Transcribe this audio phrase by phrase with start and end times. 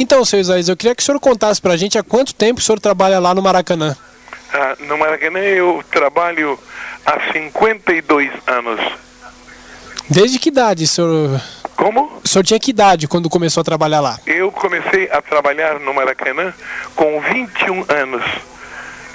[0.00, 2.62] Então, seu Isaías, eu queria que o senhor contasse pra gente há quanto tempo o
[2.62, 3.94] senhor trabalha lá no Maracanã.
[4.50, 6.58] Ah, no Maracanã eu trabalho
[7.04, 8.80] há 52 anos.
[10.08, 11.38] Desde que idade senhor...
[11.76, 12.18] Como?
[12.24, 14.18] O senhor tinha que idade quando começou a trabalhar lá?
[14.26, 16.54] Eu comecei a trabalhar no Maracanã
[16.96, 18.24] com 21 anos,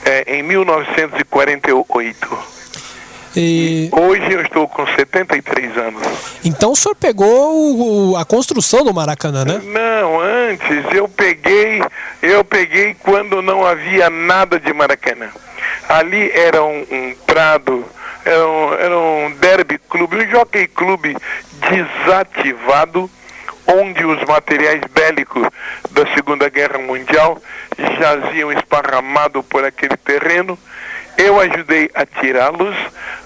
[0.05, 2.38] é, em 1948.
[3.36, 3.89] E...
[3.91, 6.02] Hoje eu estou com 73 anos.
[6.43, 9.61] Então o senhor pegou o- a construção do Maracanã, né?
[9.63, 11.81] Não, antes eu peguei,
[12.21, 15.29] eu peguei quando não havia nada de Maracanã.
[15.90, 17.85] Ali era um, um prado,
[18.23, 21.15] era um, era um derby clube, um jockey clube
[21.70, 23.09] desativado,
[23.67, 25.48] onde os materiais bélicos
[25.91, 27.38] da Segunda Guerra Mundial
[27.99, 30.57] jaziam esparramados por aquele terreno.
[31.17, 32.76] Eu ajudei a tirá-los,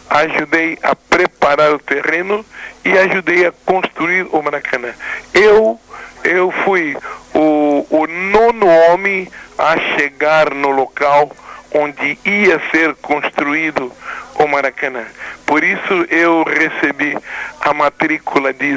[0.10, 2.46] ajudei a preparar o terreno
[2.84, 4.90] e ajudei a construir o Maracanã.
[5.34, 5.80] Eu,
[6.24, 6.98] eu fui
[7.34, 9.28] o, o nono homem
[9.58, 11.32] a chegar no local
[11.74, 13.92] onde ia ser construído
[14.36, 15.04] o Maracanã.
[15.46, 17.16] Por isso eu recebi
[17.62, 18.76] a matrícula de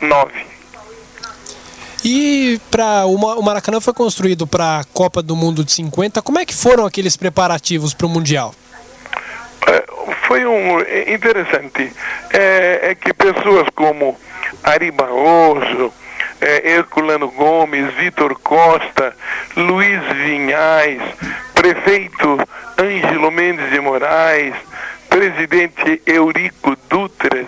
[0.00, 0.46] 009.
[2.04, 6.22] E para o Ma- o Maracanã foi construído para a Copa do Mundo de 50.
[6.22, 8.54] Como é que foram aqueles preparativos para o Mundial?
[9.66, 9.84] É,
[10.26, 11.92] foi um é, interessante
[12.32, 14.16] é, é que pessoas como
[14.62, 15.92] Ari Barroso,
[16.40, 19.14] é, Herculano Gomes, Vitor Costa,
[19.56, 21.02] Luiz Vinhais,
[21.54, 22.38] prefeito
[22.78, 24.54] Ângelo Mendes de Moraes,
[25.10, 27.44] presidente Eurico Dutra,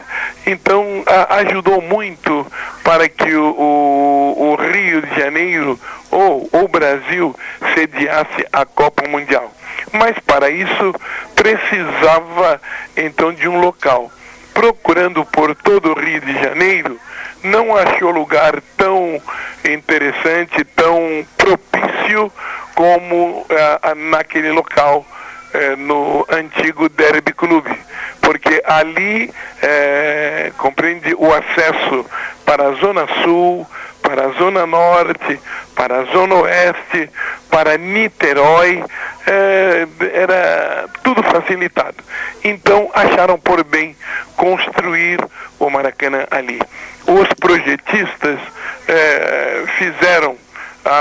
[0.46, 2.46] então a- ajudou muito
[2.82, 5.78] para que o, o- o Rio de Janeiro
[6.10, 7.34] ou o Brasil
[7.74, 9.52] sediasse a Copa Mundial.
[9.92, 10.94] Mas para isso
[11.34, 12.60] precisava
[12.96, 14.10] então de um local.
[14.54, 16.98] Procurando por todo o Rio de Janeiro,
[17.42, 19.20] não achou lugar tão
[19.64, 22.30] interessante, tão propício
[22.74, 25.06] como ah, naquele local
[25.52, 27.76] eh, no antigo Derby Clube,
[28.20, 32.06] porque ali eh, compreende o acesso
[32.44, 33.66] para a Zona Sul,
[34.10, 35.40] para a Zona Norte,
[35.76, 37.08] para a Zona Oeste,
[37.48, 38.82] para Niterói,
[39.24, 42.02] eh, era tudo facilitado.
[42.42, 43.96] Então acharam por bem
[44.36, 45.24] construir
[45.60, 46.58] o Maracanã ali.
[47.06, 48.40] Os projetistas
[48.88, 50.36] eh, fizeram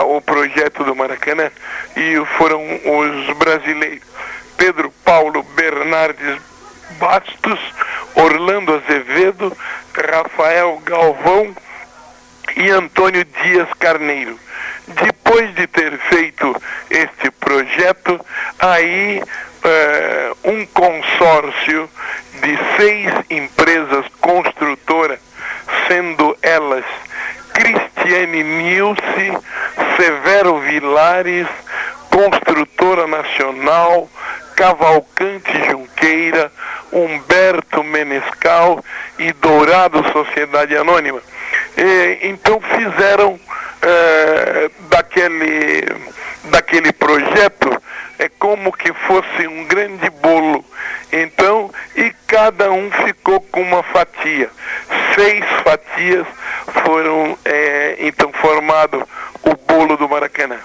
[0.05, 1.49] o projeto do Maracanã
[1.97, 4.07] e foram os brasileiros
[4.55, 6.37] Pedro Paulo Bernardes
[6.99, 7.59] Bastos,
[8.13, 9.57] Orlando Azevedo,
[9.95, 11.55] Rafael Galvão
[12.55, 14.37] e Antônio Dias Carneiro.
[14.87, 16.55] Depois de ter feito
[16.89, 18.19] este projeto,
[18.59, 19.21] aí
[19.63, 21.89] eh, um consórcio
[22.41, 25.19] de seis empresas construtoras,
[25.87, 26.85] sendo elas
[27.53, 29.37] Cristiane Nilce,
[29.97, 31.47] Severo Vilares,
[32.09, 34.09] Construtora Nacional,
[34.55, 36.51] Cavalcante Junqueira,
[36.91, 38.83] Humberto Menescal
[39.17, 41.21] e Dourado Sociedade Anônima.
[41.79, 43.39] E, então fizeram
[43.81, 45.87] eh, daquele,
[46.51, 47.81] daquele projeto
[48.19, 50.65] é como que fosse um grande bolo.
[51.11, 54.49] Então, e cada um ficou com uma fatia.
[55.15, 56.27] Seis fatias
[56.83, 59.07] foram eh, então formado
[59.41, 60.59] o bolo do Maracanã.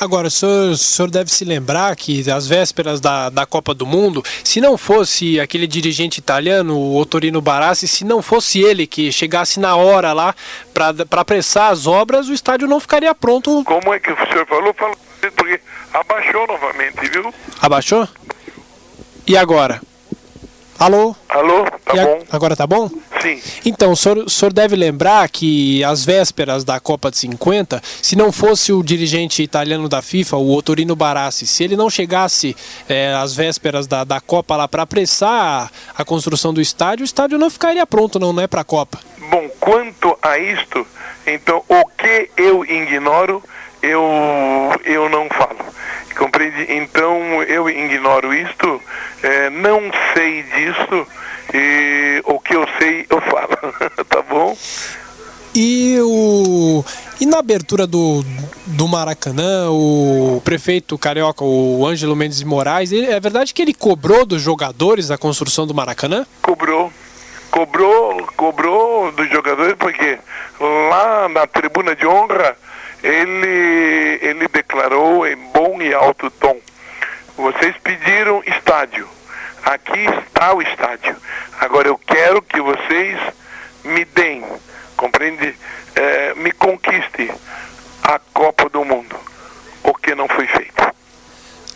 [0.00, 3.84] Agora, o senhor, o senhor deve se lembrar que às vésperas da, da Copa do
[3.84, 9.10] Mundo, se não fosse aquele dirigente italiano, o Otorino Barassi, se não fosse ele que
[9.10, 10.34] chegasse na hora lá
[10.72, 13.64] para apressar as obras, o estádio não ficaria pronto.
[13.64, 14.72] Como é que o senhor falou?
[14.74, 14.96] Falou
[15.36, 15.60] porque
[15.92, 17.34] abaixou novamente, viu?
[17.60, 18.08] Abaixou?
[19.26, 19.80] E agora?
[20.78, 21.16] Alô?
[21.28, 21.64] Alô?
[21.84, 22.22] Tá E bom?
[22.30, 22.88] Agora tá bom?
[23.20, 23.40] Sim.
[23.64, 28.14] Então, o senhor, o senhor deve lembrar que às vésperas da Copa de 50, se
[28.14, 32.54] não fosse o dirigente italiano da FIFA, o Otorino Barassi, se ele não chegasse
[32.88, 37.04] eh, às vésperas da, da Copa lá para apressar a, a construção do estádio, o
[37.04, 39.00] estádio não ficaria pronto, não, não é para a Copa.
[39.30, 40.86] Bom, quanto a isto,
[41.26, 43.42] então o que eu ignoro,
[43.82, 44.02] eu,
[44.84, 45.58] eu não falo.
[46.16, 46.66] Compreende?
[46.72, 48.80] Então eu ignoro isto,
[49.22, 49.82] eh, não
[50.14, 51.06] sei disso,
[51.54, 53.56] e o que eu sei eu falo,
[54.08, 54.56] tá bom?
[55.54, 56.84] E, o,
[57.20, 58.24] e na abertura do,
[58.66, 63.72] do Maracanã, o prefeito carioca, o Ângelo Mendes de Moraes, ele- é verdade que ele
[63.74, 66.26] cobrou dos jogadores a construção do Maracanã?
[66.42, 66.92] Cobrou,
[67.50, 70.18] cobrou, cobrou dos jogadores, porque
[70.60, 72.56] lá na tribuna de honra
[73.02, 76.58] ele, ele declarou em bom e alto tom.
[77.36, 79.08] Vocês pediram estádio.
[79.64, 81.16] Aqui está o estádio.
[81.60, 83.18] Agora eu quero que vocês
[83.84, 84.44] me deem,
[84.96, 85.54] compreende?
[85.94, 87.30] Eh, me conquiste
[88.02, 89.16] a Copa do Mundo,
[89.82, 90.94] o que não foi feito.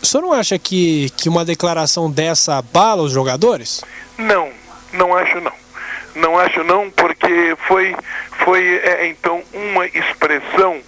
[0.02, 3.84] O senhor não acha que, que uma declaração dessa abala os jogadores?
[4.18, 4.50] Não,
[4.92, 5.52] não acho não.
[6.14, 7.96] Não acho não, porque foi,
[8.44, 10.80] foi é, então uma expressão,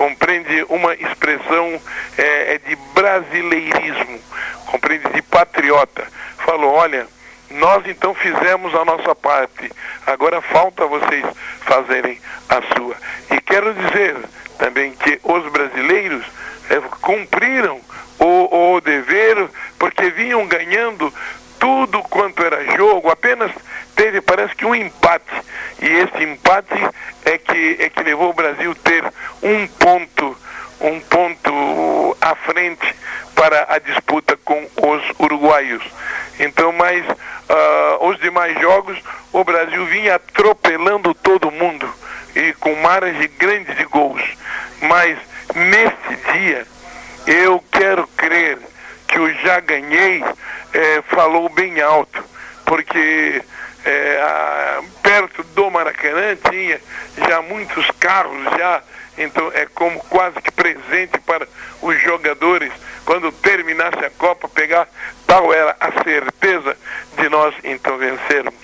[0.00, 1.78] compreende, uma expressão
[2.16, 4.18] é, é de brasileirismo,
[4.64, 6.06] compreende, de patriota.
[6.38, 7.06] Falou, olha,
[7.50, 9.70] nós então fizemos a nossa parte,
[10.06, 11.22] agora falta vocês
[11.60, 12.18] fazerem
[12.48, 12.96] a sua.
[13.30, 14.16] E quero dizer
[14.56, 16.24] também que os brasileiros
[16.70, 17.78] é, cumpriram
[18.18, 21.12] o, o dever, porque vinham ganhando
[21.60, 23.52] tudo quanto era jogo, apenas
[23.94, 25.30] teve, parece que um empate.
[25.80, 26.74] E esse empate
[27.24, 29.04] é que, é que levou o Brasil ter
[29.42, 30.36] um ponto,
[30.80, 32.94] um ponto à frente
[33.34, 35.82] para a disputa com os uruguaios.
[36.38, 38.98] Então, mas uh, os demais jogos,
[39.32, 41.88] o Brasil vinha atropelando todo mundo
[42.34, 44.22] e com margem grande de gols.
[44.80, 45.18] Mas
[45.54, 46.66] neste dia,
[47.26, 48.58] eu quero crer
[49.10, 50.24] que o já ganhei
[50.72, 52.22] é, falou bem alto,
[52.64, 53.42] porque
[53.84, 56.80] é, a, perto do Maracanã tinha
[57.26, 58.82] já muitos carros já,
[59.18, 61.46] então é como quase que presente para
[61.82, 62.72] os jogadores
[63.04, 64.88] quando terminasse a Copa pegar,
[65.26, 66.76] tal era a certeza
[67.18, 68.54] de nós então vencermos.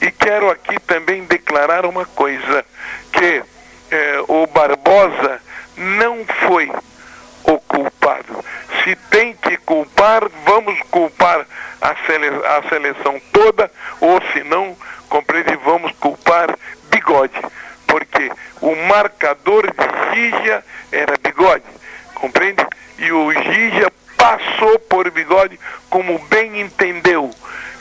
[0.00, 2.64] E quero aqui também declarar uma coisa,
[3.12, 3.42] que
[3.90, 5.40] é, o Barbosa
[5.76, 6.70] não foi
[7.42, 8.37] o culpado.
[8.88, 11.46] Se tem que culpar, vamos culpar
[11.78, 13.70] a, sele a seleção toda,
[14.00, 14.74] ou se não,
[15.10, 16.56] compreende, vamos culpar
[16.88, 17.38] bigode.
[17.86, 18.32] Porque
[18.62, 21.66] o marcador de Gígia era bigode,
[22.14, 22.66] compreende?
[22.98, 27.30] E o Gígia passou por bigode como bem entendeu.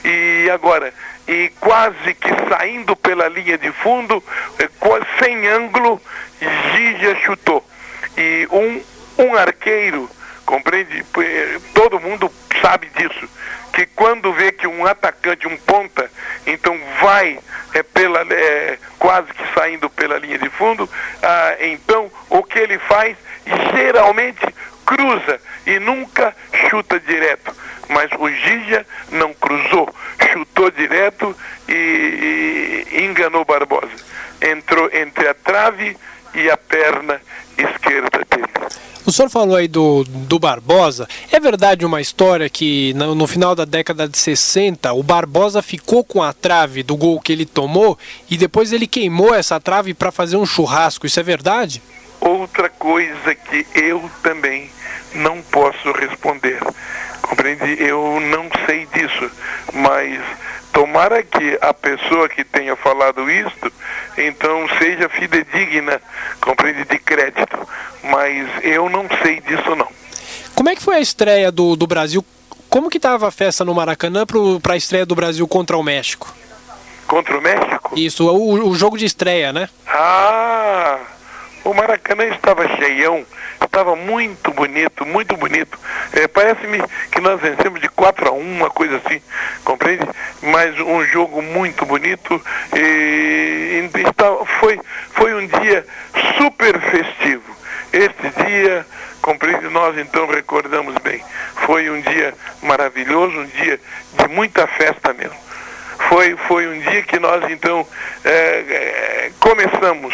[0.03, 0.93] E agora,
[1.25, 4.21] e quase que saindo pela linha de fundo,
[4.59, 4.69] eh,
[5.23, 6.01] sem ângulo,
[6.41, 7.65] Gígia chutou.
[8.17, 10.09] E um um arqueiro,
[10.47, 11.05] compreende?
[11.73, 13.29] Todo mundo sabe disso.
[13.73, 16.09] Que quando vê que um atacante, um ponta,
[16.47, 17.37] então vai
[17.75, 20.89] é, pela, é, quase que saindo pela linha de fundo,
[21.21, 23.15] ah, então o que ele faz
[23.75, 24.41] geralmente
[24.83, 26.35] cruza e nunca
[26.69, 27.53] chuta direto.
[27.89, 29.93] Mas o Gija não cruzou,
[30.31, 31.35] chutou direto
[31.67, 33.91] e, e enganou Barbosa.
[34.41, 35.95] Entrou entre a trave
[36.33, 37.21] e a perna
[37.57, 38.66] esquerda dele.
[39.07, 41.07] O senhor falou aí do, do Barbosa.
[41.31, 46.03] É verdade uma história que no, no, final da década de 60 o Barbosa ficou
[46.03, 47.97] com a trave do gol que ele tomou
[48.29, 51.07] e depois ele queimou essa trave para fazer um churrasco.
[51.07, 51.81] Isso é verdade?
[52.19, 54.69] Outra coisa que eu também
[55.13, 56.59] não posso responder.
[57.21, 57.81] Compreende?
[57.81, 59.31] Eu não sei disso,
[59.73, 60.21] mas
[60.73, 63.71] tomara que a pessoa que tenha falado isto,
[64.17, 66.01] então seja fidedigna,
[66.41, 67.57] compreende, de crédito
[68.07, 69.87] mas eu não sei disso não.
[70.55, 72.25] Como é que foi a estreia do, do Brasil?
[72.69, 74.25] Como que estava a festa no Maracanã
[74.61, 76.33] para a estreia do Brasil contra o México?
[77.07, 77.93] Contra o México?
[77.95, 79.69] Isso, o, o jogo de estreia, né?
[79.87, 80.99] Ah,
[81.63, 83.25] o Maracanã estava cheião,
[83.63, 85.77] estava muito bonito, muito bonito.
[86.11, 86.81] É, Parece-me
[87.11, 89.21] que nós vencemos de 4 a 1, uma coisa assim,
[89.63, 90.05] compreende?
[90.41, 92.41] Mas um jogo muito bonito
[92.75, 93.66] e,
[93.97, 94.25] e está,
[94.59, 94.79] foi,
[95.11, 95.85] foi um dia
[96.37, 97.55] super festivo.
[97.91, 98.85] Este dia,
[99.21, 101.23] compreende, nós então recordamos bem.
[101.65, 103.79] Foi um dia maravilhoso, um dia
[104.13, 105.37] de muita festa mesmo.
[106.09, 107.85] Foi, foi um dia que nós então
[108.23, 110.13] é, começamos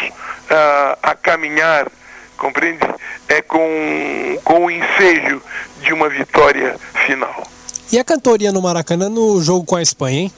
[0.50, 1.88] a, a caminhar,
[2.36, 2.86] compreende?
[3.28, 5.42] É com, com o ensejo
[5.80, 6.76] de uma vitória
[7.06, 7.46] final.
[7.92, 10.32] E a cantoria no Maracanã no jogo com a Espanha, hein?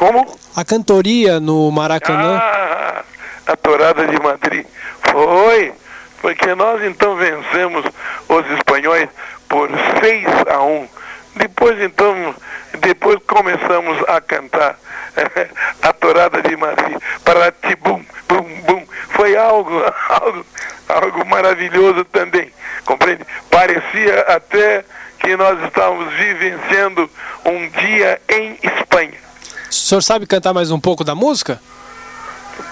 [0.00, 0.26] Como?
[0.56, 2.38] A cantoria no Maracanã.
[2.38, 3.04] Ah,
[3.46, 4.64] a Torada de Madrid.
[5.02, 5.74] Foi
[6.22, 7.84] porque nós então vencemos
[8.26, 9.10] os espanhóis
[9.46, 9.68] por
[10.02, 10.88] 6 a 1.
[11.36, 12.34] Depois então,
[12.80, 14.78] depois começamos a cantar
[15.82, 18.86] a torada de Madrid para tibum, bum, bum.
[19.10, 19.70] Foi algo,
[20.08, 20.46] algo,
[20.88, 22.50] algo maravilhoso também,
[22.86, 23.26] compreende?
[23.50, 24.82] Parecia até
[25.18, 27.10] que nós estávamos vivenciando
[27.44, 29.29] um dia em Espanha.
[29.70, 31.60] O senhor sabe cantar mais um pouco da música?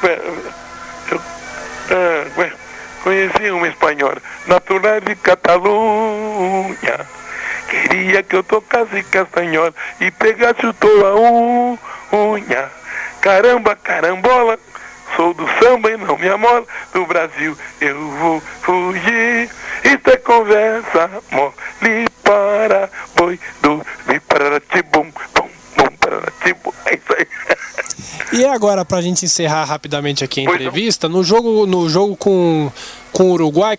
[0.02, 0.10] Eu,
[1.96, 2.50] eu,
[3.04, 7.06] conheci uma espanhola, natural de Catalunha.
[7.68, 11.14] Queria que eu tocasse castanhola e pegasse o toa
[12.12, 12.68] unha.
[13.20, 14.58] Caramba, carambola,
[15.14, 16.64] sou do samba e não me amola.
[16.92, 19.50] Do Brasil eu vou fugir.
[19.84, 23.84] Isto é conversa mole para boi do
[24.28, 26.72] para tibum, bum, bum, para tibum.
[26.86, 27.26] É isso aí.
[28.32, 32.70] E agora, para a gente encerrar rapidamente aqui a entrevista, no jogo, no jogo com,
[33.12, 33.78] com o Uruguai,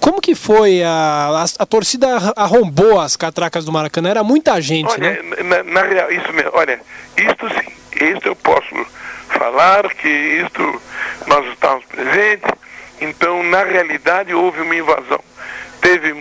[0.00, 0.82] Como que foi?
[0.82, 5.42] A, a, a, torcida arrombou as catracas do Maracanã, era muita gente, olha, né?
[5.44, 6.80] Na, na real, isso mesmo, olha,
[7.16, 8.74] isto sim, isto eu posso
[9.28, 10.82] falar que isto
[11.26, 12.50] nós estávamos presentes,
[13.00, 15.20] então na realidade houve uma invasão.
[15.80, 16.12] Teve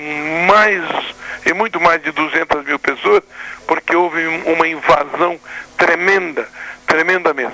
[0.46, 0.84] mais,
[1.46, 3.24] e muito mais de 200 mil pessoas,
[3.66, 5.40] porque houve uma invasão
[5.78, 6.48] tremenda,
[6.86, 7.47] tremenda mesmo.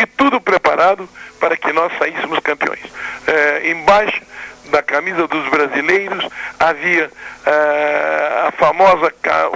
[0.00, 1.06] E tudo preparado
[1.38, 2.80] para que nós saíssemos campeões.
[3.26, 4.22] É, embaixo
[4.70, 6.26] da camisa dos brasileiros
[6.58, 7.10] havia
[7.44, 9.12] é, a famosa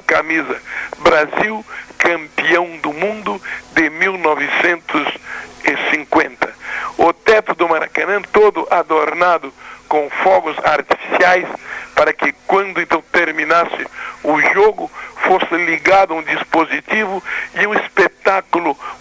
[0.06, 0.60] camisa
[0.98, 1.64] Brasil
[1.96, 3.40] campeão do mundo
[3.72, 6.52] de 1950.
[6.98, 9.50] O teto do Maracanã todo adornado
[9.88, 11.48] com fogos artificiais
[11.94, 13.86] para que quando então terminasse
[14.22, 14.90] o jogo
[15.26, 17.22] fosse ligado um dispositivo
[17.54, 18.13] e um espetáculo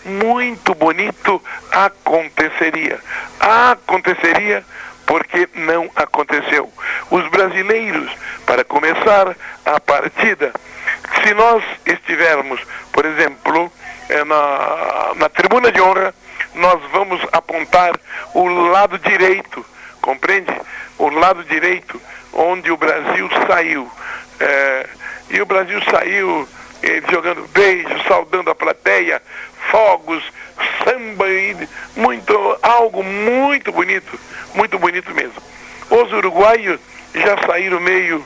[0.05, 2.99] muito bonito aconteceria.
[3.39, 4.63] Aconteceria
[5.05, 6.71] porque não aconteceu.
[7.09, 8.11] Os brasileiros,
[8.45, 10.51] para começar a partida,
[11.23, 12.61] se nós estivermos,
[12.91, 13.71] por exemplo,
[14.09, 16.13] eh, na, na tribuna de honra,
[16.55, 17.93] nós vamos apontar
[18.33, 19.65] o lado direito,
[20.01, 20.53] compreende?
[20.97, 21.99] O lado direito,
[22.33, 23.89] onde o Brasil saiu.
[24.39, 24.89] É,
[25.29, 26.47] e o Brasil saiu
[26.83, 29.21] eh, jogando beijos, saudando a plateia,
[29.71, 30.23] fogos,
[30.83, 31.25] samba
[31.95, 34.19] muito, algo muito bonito,
[34.53, 35.41] muito bonito mesmo.
[35.89, 36.79] Os uruguaios
[37.15, 38.23] já saíram meio,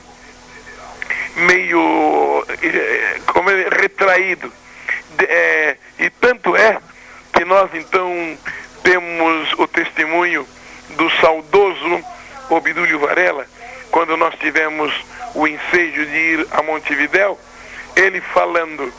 [1.35, 4.51] meio, eh, como é, retraído.
[5.17, 6.79] De, é, e tanto é
[7.33, 8.37] que nós então
[8.83, 10.47] temos o testemunho
[10.91, 12.03] do saudoso
[12.49, 13.45] Obidúlio Varela,
[13.91, 14.93] quando nós tivemos
[15.35, 17.37] o ensejo de ir a Montevidéu,
[17.97, 18.93] ele falando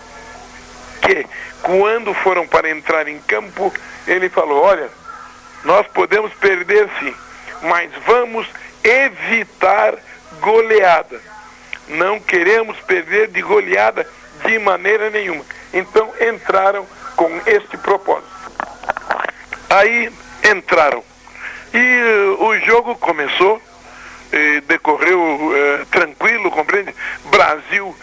[1.01, 1.27] que
[1.63, 3.73] quando foram para entrar em campo,
[4.07, 4.89] ele falou: Olha,
[5.65, 7.15] nós podemos perder sim,
[7.63, 8.47] mas vamos
[8.83, 9.95] evitar
[10.41, 11.21] goleada.
[11.89, 14.07] Não queremos perder de goleada
[14.45, 15.45] de maneira nenhuma.
[15.73, 16.87] Então entraram
[17.17, 18.29] com este propósito.
[19.71, 20.13] Aí
[20.45, 21.03] entraram.
[21.73, 23.61] E uh, o jogo começou
[24.67, 26.95] decorreu é, tranquilo, compreende?
[27.27, 27.97] Brasil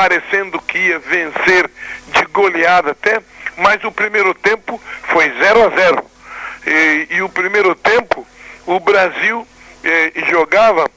[0.00, 1.70] parecendo que ia vencer
[2.06, 3.20] de goleada até,
[3.58, 6.10] mas o primeiro tempo foi 0 a 0
[6.66, 8.26] e, e, o primeiro tempo
[8.64, 9.46] o Brasil
[9.84, 10.90] é, jogava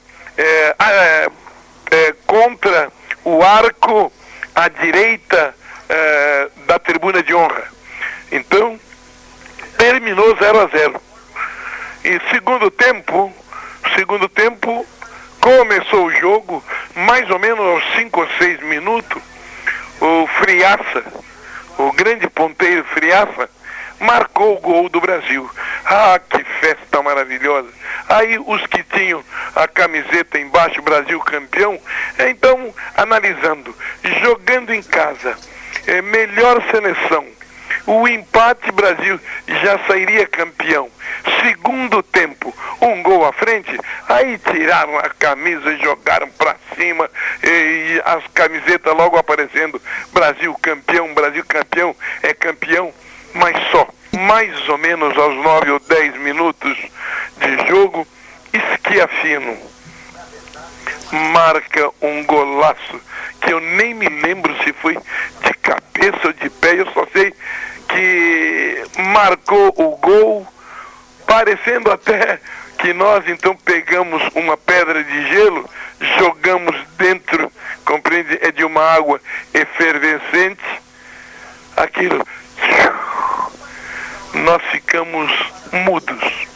[2.26, 2.90] contra
[3.24, 4.10] o arco
[4.54, 5.54] à direita
[6.66, 7.64] da tribuna de honra.
[8.32, 8.80] Então,
[9.76, 11.02] terminou 0 a 0
[12.04, 13.32] E segundo tempo,
[13.94, 14.86] Segundo tempo,
[15.40, 19.22] começou o jogo, mais ou menos aos 5 ou 6 minutos,
[20.00, 21.04] o Friaça,
[21.78, 23.48] o grande ponteiro Friaça,
[24.00, 25.48] marcou o gol do Brasil.
[25.84, 27.68] Ah, que festa maravilhosa.
[28.08, 29.22] Aí os que tinham
[29.54, 31.78] a camiseta embaixo, Brasil campeão,
[32.18, 33.74] então, analisando,
[34.22, 35.36] jogando em casa,
[35.86, 37.26] é, melhor seleção,
[37.86, 40.90] o empate Brasil já sairia campeão.
[41.42, 47.10] Segundo tempo, um gol à frente, aí tiraram a camisa e jogaram para cima
[47.42, 49.80] e, as camisetas logo aparecendo.
[50.12, 52.92] Brasil campeão, Brasil campeão, é campeão,
[53.34, 56.76] mas só mais ou menos aos 9 ou 10 minutos
[57.38, 58.06] de jogo,
[58.52, 59.74] Esquiafino
[61.32, 63.00] marca um golaço
[63.40, 67.32] que eu nem me lembro se foi de cabeça ou de pé, eu só sei
[67.94, 68.82] que
[69.12, 70.46] marcou o gol,
[71.26, 72.40] parecendo até
[72.78, 75.70] que nós então pegamos uma pedra de gelo,
[76.18, 77.50] jogamos dentro,
[77.84, 79.20] compreende, é de uma água
[79.54, 80.62] efervescente,
[81.76, 82.26] aquilo,
[84.34, 85.30] nós ficamos
[85.72, 86.48] mudos.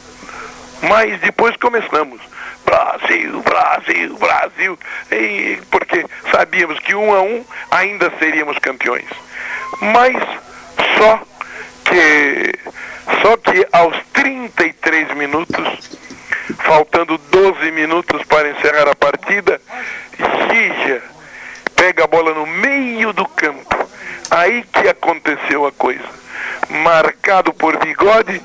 [0.83, 2.21] Mas depois começamos.
[2.64, 4.78] Brasil, Brasil, Brasil,
[5.11, 9.07] e porque sabíamos que um a um ainda seríamos campeões.
[9.80, 10.16] Mas
[10.97, 11.23] só
[11.85, 12.52] que
[13.23, 15.99] só que aos 33 minutos,
[16.58, 19.61] faltando 12 minutos para encerrar a partida,
[20.16, 21.02] Gija
[21.75, 23.88] pega a bola no meio do campo.
[24.30, 26.04] Aí que aconteceu a coisa.
[26.68, 28.42] Marcado por Bigode,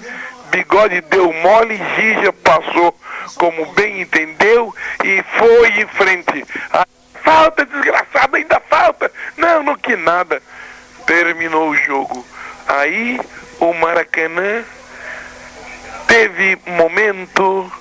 [0.49, 2.97] Bigode deu mole, Gija passou
[3.35, 4.73] como bem entendeu
[5.03, 6.45] e foi em frente.
[6.71, 6.85] A
[7.21, 9.11] falta, desgraçado, ainda falta.
[9.35, 10.41] Não, não que nada.
[11.05, 12.25] Terminou o jogo.
[12.67, 13.19] Aí
[13.59, 14.63] o Maracanã
[16.07, 17.71] teve momento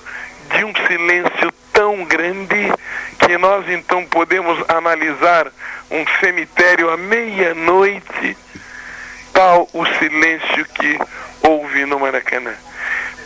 [0.55, 2.71] de um silêncio tão grande
[3.19, 5.47] que nós então podemos analisar
[5.89, 8.37] um cemitério à meia-noite,
[9.31, 10.99] tal o silêncio que
[11.41, 12.53] houve no Maracanã.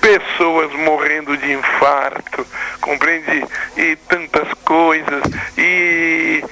[0.01, 2.45] pessoas morrendo de infarto,
[2.79, 3.43] compreende?
[3.75, 5.23] E tantas coisas.
[5.57, 6.43] E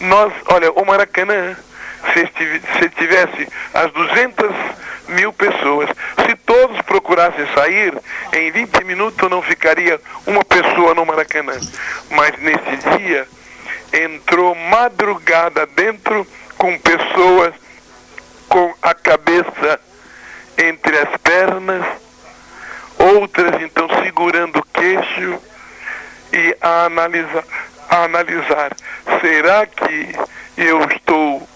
[0.00, 1.56] nós, olha, o Maracanã,
[2.12, 4.50] se tivesse as 200
[5.08, 5.88] mil pessoas,
[6.26, 7.94] se todos procurassem sair,
[8.32, 11.58] em 20 minutos não ficaria uma pessoa no Maracanã.
[12.10, 13.26] Mas nesse dia
[13.92, 17.54] entrou madrugada dentro com pessoas
[18.48, 19.80] com a cabeça
[20.56, 21.84] entre as pernas,
[22.98, 25.40] outras então segurando o queixo
[26.32, 27.44] e a analisar,
[27.88, 28.70] a analisar
[29.20, 30.14] será que
[30.56, 31.48] eu estou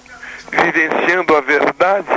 [0.51, 2.09] vivenciando a verdade?